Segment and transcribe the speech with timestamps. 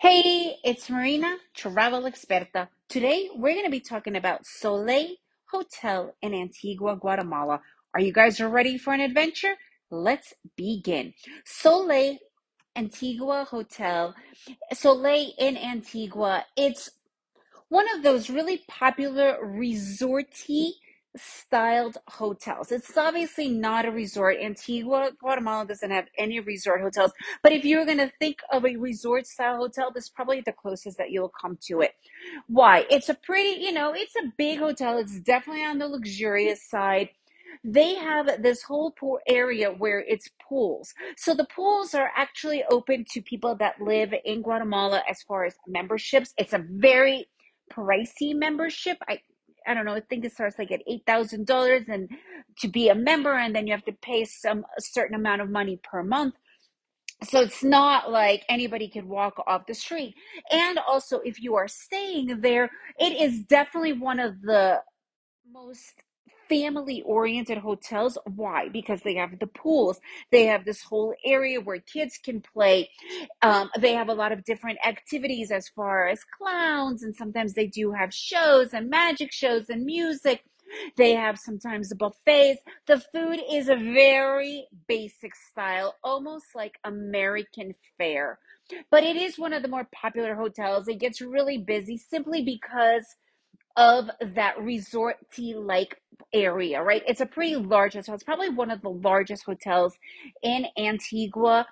[0.00, 2.68] Hey, it's Marina, travel experta.
[2.88, 5.10] Today we're going to be talking about Soleil
[5.50, 7.60] Hotel in Antigua, Guatemala.
[7.92, 9.56] Are you guys ready for an adventure?
[9.90, 11.12] Let's begin.
[11.44, 12.16] Soleil
[12.74, 14.14] Antigua Hotel,
[14.72, 16.46] Soleil in Antigua.
[16.56, 16.88] It's
[17.68, 20.70] one of those really popular resorty
[21.16, 22.72] styled hotels.
[22.72, 24.36] It's obviously not a resort.
[24.42, 27.12] Antigua, Guatemala doesn't have any resort hotels.
[27.42, 30.52] But if you're going to think of a resort style hotel, this is probably the
[30.52, 31.92] closest that you'll come to it.
[32.48, 32.86] Why?
[32.90, 34.98] It's a pretty, you know, it's a big hotel.
[34.98, 37.10] It's definitely on the luxurious side
[37.64, 40.94] they have this whole pool area where it's pools.
[41.16, 45.54] So the pools are actually open to people that live in Guatemala as far as
[45.66, 46.32] memberships.
[46.38, 47.26] It's a very
[47.72, 48.98] pricey membership.
[49.08, 49.20] I
[49.66, 49.94] I don't know.
[49.94, 52.08] I think it starts like at eight thousand dollars, and
[52.60, 55.50] to be a member, and then you have to pay some a certain amount of
[55.50, 56.34] money per month.
[57.24, 60.14] So it's not like anybody can walk off the street.
[60.50, 64.80] And also, if you are staying there, it is definitely one of the
[65.50, 66.02] most
[66.50, 68.18] family oriented hotels.
[68.26, 68.68] Why?
[68.68, 72.90] Because they have the pools, they have this whole area where kids can play.
[73.40, 77.68] Um, they have a lot of different activities as far as clowns, and sometimes they
[77.68, 80.42] do have shows and magic shows and music.
[80.96, 82.60] They have sometimes buffets.
[82.86, 88.38] The food is a very basic style, almost like American fare.
[88.90, 90.86] But it is one of the more popular hotels.
[90.86, 93.04] It gets really busy simply because
[93.76, 95.99] of that resorty like
[96.32, 97.02] area, right?
[97.06, 98.14] It's a pretty large hotel.
[98.14, 99.96] It's probably one of the largest hotels
[100.42, 101.66] in Antigua,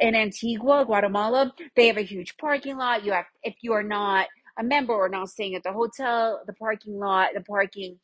[0.00, 1.52] in Antigua, Guatemala.
[1.76, 3.04] They have a huge parking lot.
[3.04, 4.26] You have, if you are not
[4.58, 7.98] a member or not staying at the hotel, the parking lot, the parking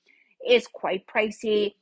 [0.48, 1.74] is quite pricey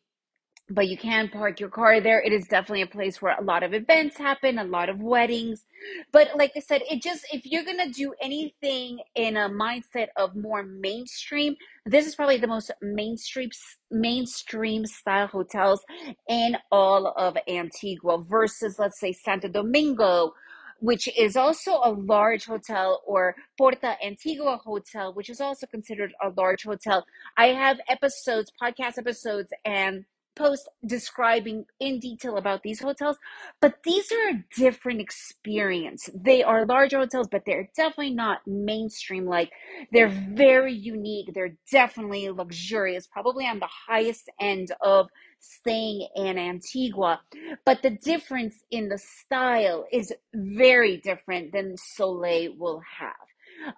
[0.70, 2.20] but you can park your car there.
[2.20, 5.64] It is definitely a place where a lot of events happen, a lot of weddings.
[6.12, 10.08] But like I said, it just, if you're going to do anything in a mindset
[10.16, 13.50] of more mainstream, this is probably the most mainstream,
[13.90, 15.82] mainstream style hotels
[16.28, 20.34] in all of Antigua versus, let's say, Santo Domingo,
[20.80, 26.28] which is also a large hotel, or Porta Antigua Hotel, which is also considered a
[26.36, 27.06] large hotel.
[27.38, 30.04] I have episodes, podcast episodes, and
[30.38, 33.18] post describing in detail about these hotels,
[33.60, 36.08] but these are a different experience.
[36.14, 39.50] They are large hotels, but they're definitely not mainstream like.
[39.92, 41.34] They're very unique.
[41.34, 45.08] They're definitely luxurious, probably on the highest end of
[45.40, 47.20] staying in Antigua.
[47.64, 53.14] But the difference in the style is very different than Soleil will have.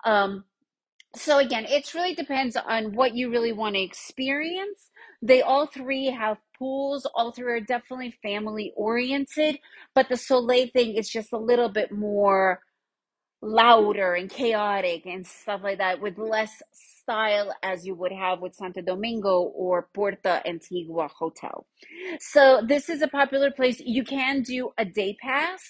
[0.04, 0.44] Um,
[1.16, 4.91] so again, it really depends on what you really want to experience.
[5.22, 7.06] They all three have pools.
[7.16, 9.59] All three are definitely family oriented,
[9.97, 12.60] but the Soleil thing is just a little bit more
[13.43, 18.54] louder and chaotic and stuff like that with less style as you would have with
[18.54, 21.66] Santo Domingo or Porta Antigua Hotel.
[22.21, 23.81] So this is a popular place.
[23.81, 25.62] You can do a day pass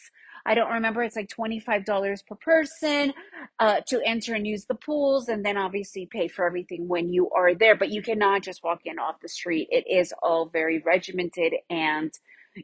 [0.47, 1.03] I don't remember.
[1.03, 3.13] It's like $25 per person
[3.59, 7.31] uh, to enter and use the pools, and then obviously pay for everything when you
[7.31, 7.77] are there.
[7.77, 9.69] But you cannot just walk in off the street.
[9.71, 12.13] It is all very regimented and,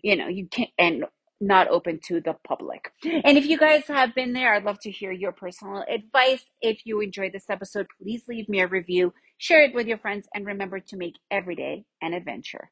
[0.02, 1.04] you know, you can't and
[1.40, 2.92] not open to the public.
[3.04, 6.44] And if you guys have been there, I'd love to hear your personal advice.
[6.62, 10.26] If you enjoyed this episode, please leave me a review, share it with your friends,
[10.34, 12.70] and remember to make every day an adventure.